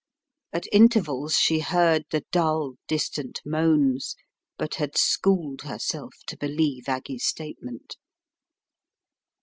[0.51, 4.15] At intervals she heard the dull, distant moans,
[4.57, 7.97] but had schooled herself to believe Aggie's statement.